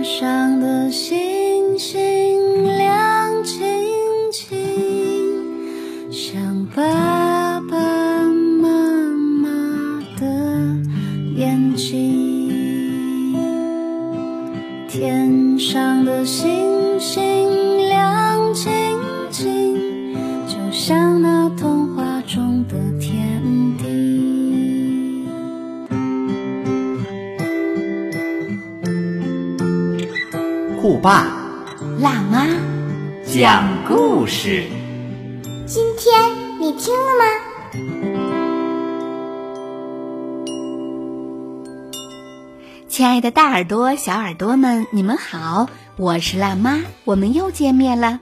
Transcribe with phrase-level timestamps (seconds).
[0.00, 2.19] 天上的星星。
[30.80, 31.26] 酷爸
[31.98, 32.46] 辣妈，
[33.26, 34.64] 讲故事。
[35.66, 37.24] 今天你听了吗？
[42.88, 48.18] 亲爱的大耳朵、小耳朵们，你们好，我是辣妈，我们又见面了。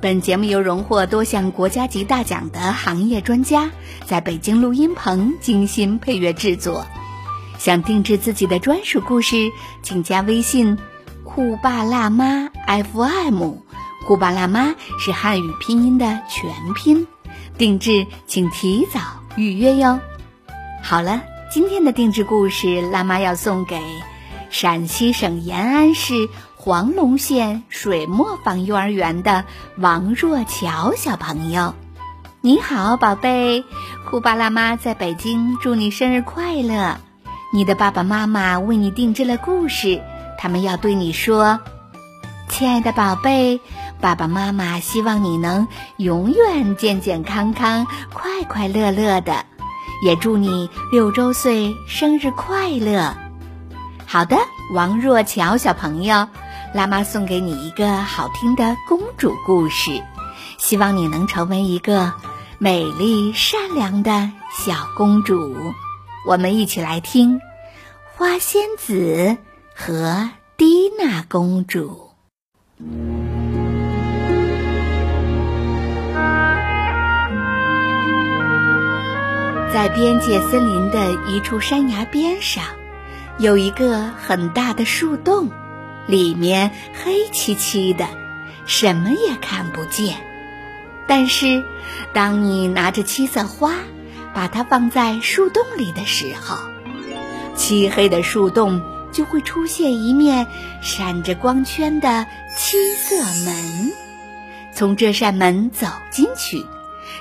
[0.00, 3.70] 本节目由荣获多项国家级大奖的行业专家
[4.06, 6.86] 在北京录音棚精心配乐制作。
[7.58, 9.50] 想定制自己的专属故事，
[9.82, 10.78] 请加微信
[11.28, 13.52] “酷爸辣妈 FM”。
[14.06, 17.06] 酷爸辣妈是汉语拼音的全拼，
[17.58, 19.00] 定制请提早
[19.36, 20.00] 预约哟。
[20.82, 21.20] 好了，
[21.52, 23.78] 今天的定制故事，辣妈要送给
[24.48, 29.44] 陕西省延安市黄龙县水磨坊幼儿园的
[29.76, 31.74] 王若乔小朋友。
[32.40, 33.64] 你好，宝贝，
[34.08, 36.96] 酷爸辣妈在北京，祝你生日快乐！
[37.52, 40.00] 你的爸爸妈妈为你定制了故事，
[40.38, 41.60] 他们要对你说
[42.48, 43.60] ：“亲爱的宝贝，
[44.00, 49.44] 爸爸妈妈希望你能永远健健康康、快快乐乐的。”
[50.00, 53.16] 也祝你六周岁生日快乐！
[54.06, 54.36] 好的，
[54.72, 56.28] 王若乔小朋友，
[56.72, 60.00] 辣妈送给你一个好听的公主故事，
[60.56, 62.12] 希望你能成为一个
[62.58, 65.56] 美丽善良的小公主。
[66.24, 67.36] 我们一起来听
[68.16, 69.36] 《花仙子
[69.80, 72.10] 和蒂娜公主》。
[79.72, 82.64] 在边界森林的一处山崖边上，
[83.38, 85.48] 有一个很大的树洞，
[86.08, 86.72] 里面
[87.04, 88.04] 黑漆漆的，
[88.66, 90.16] 什么也看不见。
[91.06, 91.62] 但是，
[92.12, 93.74] 当你拿着七色花，
[94.34, 96.56] 把它放在树洞里的时候，
[97.54, 98.82] 漆黑的树洞
[99.12, 100.46] 就会出现一面
[100.80, 102.26] 闪着光圈的
[102.56, 103.92] 七色门。
[104.72, 106.64] 从这扇门走进去，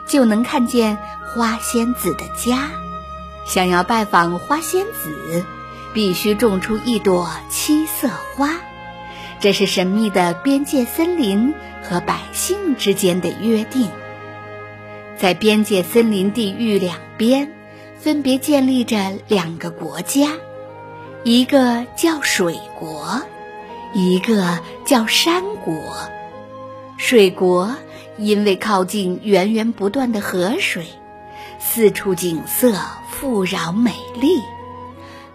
[0.08, 0.98] 就能看见。
[1.36, 2.70] 花仙子的家，
[3.46, 5.46] 想要拜访花仙子，
[5.94, 8.56] 必须种出一朵七色花。
[9.40, 11.54] 这是神秘的边界森林
[11.84, 13.90] 和百姓之间的约定。
[15.18, 17.52] 在边界森林地域两边，
[18.00, 18.98] 分别建立着
[19.28, 20.30] 两个国家，
[21.24, 23.22] 一个叫水国，
[23.94, 25.74] 一个叫山国。
[26.98, 27.76] 水国
[28.18, 30.86] 因为靠近源源不断的河水。
[31.60, 32.80] 四处景色
[33.10, 34.40] 富饶美丽，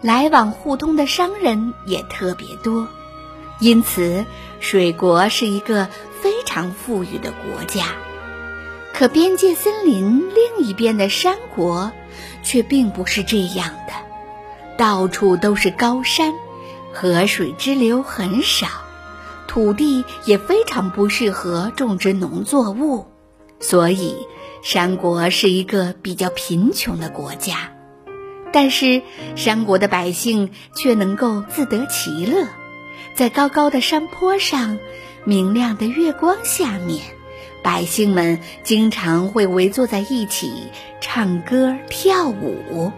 [0.01, 2.89] 来往互通的商人也特别多，
[3.61, 4.25] 因此
[4.61, 5.89] 水国是一个
[6.21, 7.87] 非常富裕的国家。
[8.95, 11.93] 可边界森林另一边的山国
[12.43, 13.93] 却并不是这样的，
[14.77, 16.33] 到处都是高山，
[16.93, 18.67] 河水支流很少，
[19.47, 23.07] 土地也非常不适合种植农作物，
[23.61, 24.17] 所以。
[24.65, 27.73] 山国是一个比较贫穷的国家，
[28.53, 29.03] 但是
[29.35, 32.47] 山国的百姓却能够自得其乐。
[33.13, 34.79] 在高高的山坡上，
[35.25, 37.03] 明亮的月光下面，
[37.65, 40.53] 百姓们经常会围坐在一起
[41.01, 42.93] 唱歌跳舞。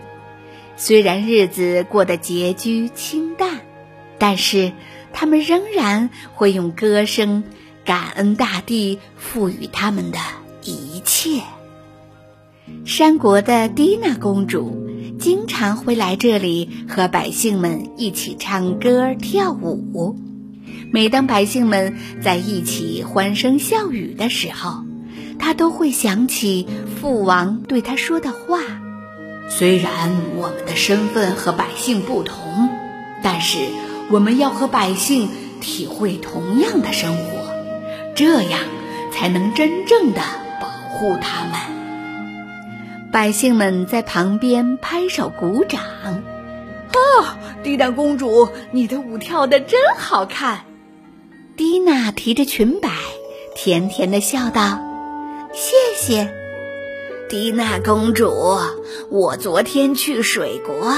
[0.77, 3.61] 虽然日子过得拮据清淡，
[4.19, 4.73] 但是
[5.13, 7.45] 他们仍然会用歌声
[7.85, 10.19] 感恩大地赋予他们的
[10.63, 11.43] 一切。
[12.85, 20.19] 山国的蒂娜公主经常会来这里和百姓们一起唱歌跳舞。
[20.91, 24.85] 每当百姓们在一起欢声笑语的时候，
[25.39, 26.67] 她都会想起
[27.01, 28.61] 父王对她说的话
[29.49, 32.69] ：“虽然我们的身份和百姓不同，
[33.23, 33.59] 但是
[34.11, 35.29] 我们要和百姓
[35.61, 37.55] 体会同样的生活，
[38.15, 38.61] 这样
[39.13, 40.21] 才能真正的
[40.61, 41.53] 保护他们。”
[43.13, 45.81] 百姓们在旁边拍手鼓掌。
[46.93, 47.25] 哦，
[47.63, 50.65] 蒂娜公主，你的舞跳得真好看。
[51.57, 52.91] 蒂娜提着裙摆，
[53.55, 54.81] 甜甜的笑道
[55.55, 56.33] ：“谢谢，
[57.29, 58.59] 蒂娜公主。
[59.09, 60.95] 我昨天去水国，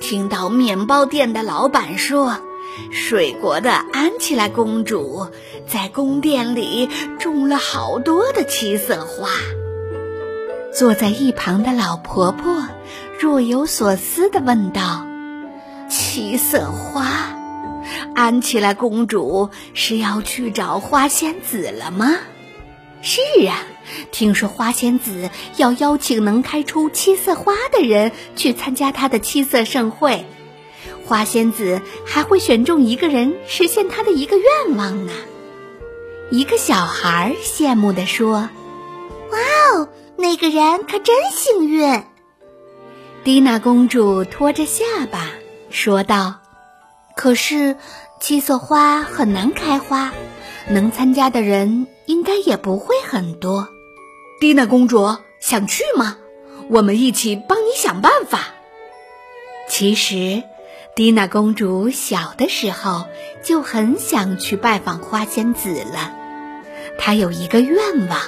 [0.00, 2.38] 听到面包店的老板说，
[2.90, 5.26] 水国的安琪拉公主
[5.66, 6.88] 在宫殿里
[7.18, 9.28] 种了好多的七色花。
[10.72, 12.66] 坐在一旁的老婆婆
[13.18, 15.06] 若有所思地问道
[15.88, 17.06] ：“七色花，
[18.14, 22.14] 安琪拉公主是要去找花仙子了吗
[23.02, 23.58] ？”“是啊，
[24.10, 30.24] 听说花仙子要邀请能开出七色花的人去参加她的七色盛会。”
[31.04, 35.12] 花仙子还会选中一个人实现她的一个愿望呢。
[36.30, 38.48] 一个小孩羡慕地说
[39.30, 39.38] ：“哇
[39.74, 42.02] 哦，那个人可真幸运！”
[43.22, 45.30] 蒂娜公主托着下巴
[45.70, 46.40] 说道
[47.14, 47.76] ：“可是
[48.20, 50.12] 七色花很难开花，
[50.68, 53.68] 能参加的人应该也不会很多。”
[54.38, 56.18] 蒂娜公主想去吗？
[56.68, 58.54] 我们一起帮你想办法。
[59.68, 60.42] 其实。
[60.94, 63.04] 蒂娜公主小的时候
[63.44, 66.16] 就很想去拜访花仙子了，
[66.98, 68.18] 她有一个愿望，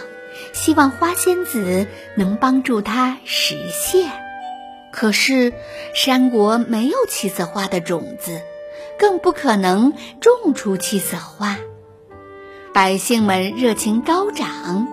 [0.52, 4.12] 希望花仙子能帮助她实现。
[4.92, 5.54] 可是
[5.94, 8.42] 山国没有七色花的种子，
[8.98, 11.56] 更不可能种出七色花。
[12.74, 14.86] 百姓们热情高涨，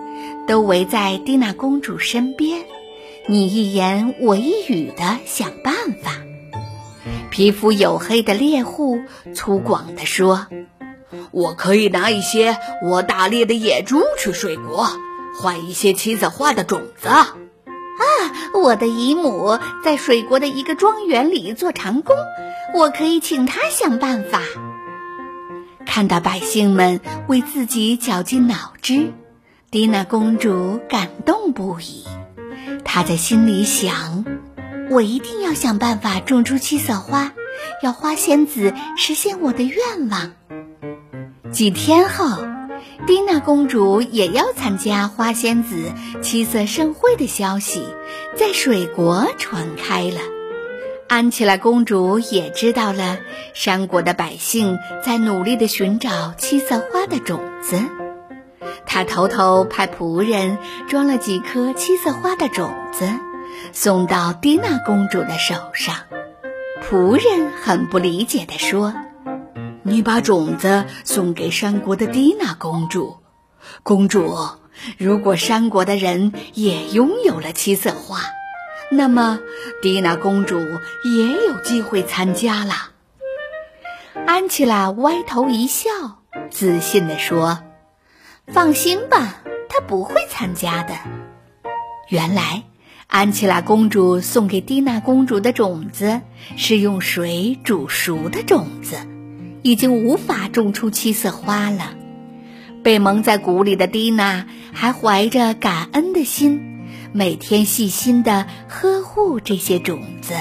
[0.46, 2.64] 都围在蒂娜公主身边，
[3.26, 6.12] 你一言我一语的想办法。
[7.30, 9.00] 皮肤黝黑的猎户
[9.34, 10.46] 粗犷地说
[11.32, 14.88] ：“我可以拿一些我打猎的野猪去水国，
[15.38, 17.26] 换一些七色花的种子。”啊，
[18.54, 22.14] 我的姨母在水国的一个庄园里做长工，
[22.74, 24.42] 我可以请她想办法。
[25.84, 29.12] 看到百姓们为自己绞尽脑汁，
[29.68, 32.04] 蒂娜公主感动不已。
[32.84, 34.24] 她在心里想。
[34.88, 37.32] 我一定要想办法种出七色花，
[37.82, 40.32] 要花仙子实现我的愿望。
[41.50, 42.46] 几天后，
[43.04, 45.90] 蒂娜公主也要参加花仙子
[46.22, 47.82] 七色盛会的消息
[48.36, 50.20] 在水国传开了。
[51.08, 53.18] 安琪拉公主也知道了
[53.54, 57.80] 山国的百姓在努力地寻找七色花的种子，
[58.84, 60.58] 他偷偷派仆人
[60.88, 63.08] 装了几颗七色花的种子。
[63.72, 65.96] 送到蒂娜公主的手上，
[66.82, 68.92] 仆人很不理解地说
[69.82, 73.16] ：“你把种子送给山国的蒂娜公主，
[73.82, 74.36] 公主，
[74.98, 78.20] 如果山国的人也拥有了七色花，
[78.90, 79.40] 那么
[79.80, 80.58] 蒂娜公主
[81.04, 82.74] 也有机会参加了。”
[84.26, 85.90] 安琪拉歪头一笑，
[86.50, 87.60] 自信地说
[88.46, 90.94] ：“放心吧，她不会参加的。”
[92.08, 92.62] 原来。
[93.08, 96.22] 安琪拉公主送给蒂娜公主的种子
[96.56, 98.96] 是用水煮熟的种子，
[99.62, 101.94] 已经无法种出七色花了。
[102.82, 110.34] 被蒙在鼓里的蒂娜还怀着感恩的心，每天细心地呵护这些种子。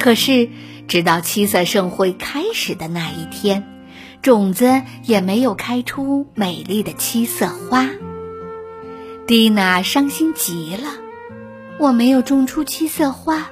[0.00, 0.50] 可是，
[0.88, 3.64] 直到七色盛会开始的那一天，
[4.24, 7.90] 种子也没有开出美丽的七色花。
[9.26, 10.88] 蒂娜伤心极了。
[11.78, 13.50] 我没有种出七色花，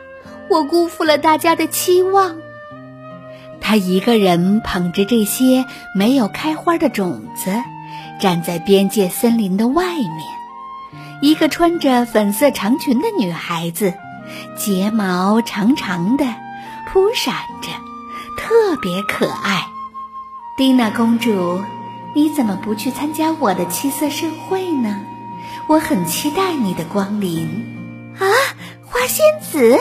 [0.48, 2.36] 我辜负了大家的期望。
[3.60, 7.52] 他一个人捧着这些没有开花的种子，
[8.18, 10.22] 站在边界森林的外面。
[11.20, 13.92] 一个穿着粉色长裙的女孩子，
[14.56, 16.24] 睫毛长长的，
[16.90, 17.68] 扑闪着，
[18.38, 19.66] 特别可爱。
[20.54, 21.62] 蒂娜公主，
[22.14, 25.00] 你怎么不去参加我的七色盛会呢？
[25.66, 27.48] 我很期待你的光临。
[28.18, 28.28] 啊，
[28.84, 29.80] 花仙子！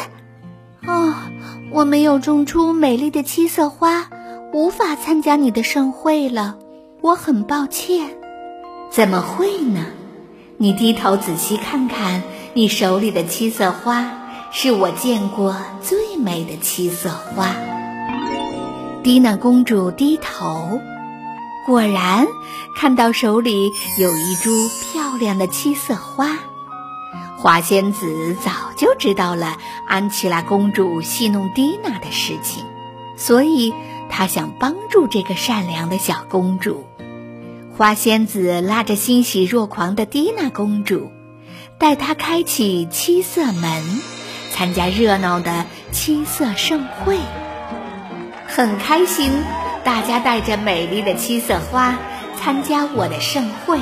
[0.88, 1.14] 哦，
[1.72, 4.08] 我没有种出美丽的七色花，
[4.54, 6.58] 无法参加你的盛会了。
[7.02, 8.16] 我很抱歉。
[8.90, 9.86] 怎么会呢？
[10.56, 12.24] 你低头仔细看看，
[12.54, 14.10] 你手里的七色花
[14.52, 17.54] 是我见过最美的七色花。
[19.04, 20.80] 蒂娜公主低头，
[21.66, 22.28] 果然
[22.78, 26.38] 看到手里有一株漂亮的七色花。
[27.36, 32.64] 花仙子早就知道了安琪拉公主戏弄蒂娜的事情，
[33.18, 33.74] 所以
[34.08, 36.86] 她想帮助这个善良的小公主。
[37.76, 41.12] 花仙子拉着欣喜若狂的蒂娜公主，
[41.80, 43.84] 带她开启七色门，
[44.52, 47.18] 参加热闹的七色盛会。
[48.54, 49.32] 很开心，
[49.82, 51.98] 大家带着美丽的七色花
[52.38, 53.80] 参加我的盛会。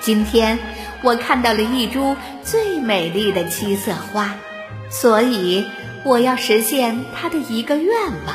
[0.00, 0.58] 今天。
[1.02, 4.34] 我看到了一株最美丽的七色花，
[4.88, 5.66] 所以
[6.02, 7.94] 我要实现它的一个愿
[8.26, 8.34] 望。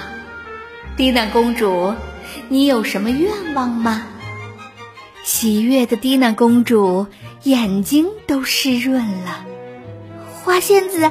[0.96, 1.96] 蒂娜公主，
[2.48, 4.04] 你有什么愿望吗？
[5.24, 7.08] 喜悦的蒂娜公主
[7.42, 9.44] 眼睛都湿润了。
[10.44, 11.10] 花仙子，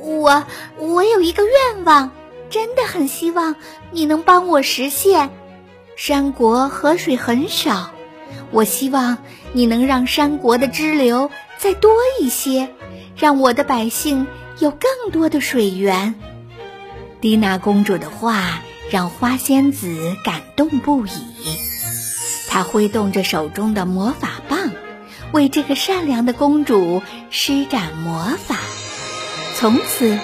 [0.00, 0.42] 我
[0.78, 2.10] 我有一个愿望，
[2.54, 3.56] 真的很希望
[3.90, 5.30] 你能帮我实现。
[5.96, 7.90] 山国河水很少，
[8.52, 9.18] 我希望
[9.52, 12.68] 你能让山国的支流再多一些，
[13.16, 14.28] 让我的百姓
[14.60, 16.14] 有更多的水源。
[17.20, 18.60] 蒂娜公主的话。
[18.90, 21.10] 让花仙子感动不已，
[22.48, 24.70] 她挥动着手中的魔法棒，
[25.32, 28.56] 为这个善良的公主施展魔法。
[29.56, 30.18] 从此，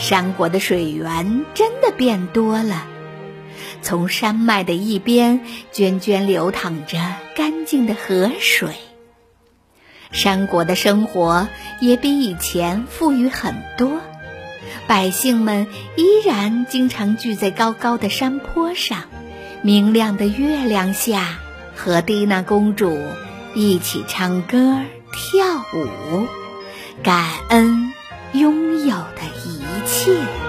[0.00, 2.86] 山国的水源真的变多了。
[3.82, 5.40] 从山脉的一边，
[5.72, 6.98] 涓涓流淌着
[7.36, 8.74] 干净的河水。
[10.10, 11.48] 山国的生活
[11.80, 14.00] 也比以前富裕很多。
[14.86, 15.66] 百姓们
[15.96, 19.04] 依然经常聚在高高的山坡上，
[19.62, 21.38] 明亮的月亮下，
[21.76, 22.98] 和蒂娜公主
[23.54, 24.80] 一起唱歌
[25.12, 26.26] 跳舞，
[27.02, 27.92] 感恩
[28.32, 28.69] 拥
[30.06, 30.39] 有的一切。